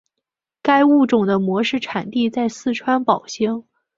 [0.63, 3.65] 该物种的模式产地在四川宝兴。